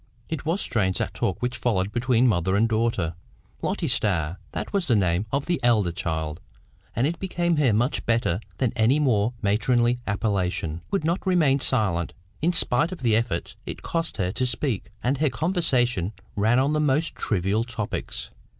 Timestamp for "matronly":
9.43-9.99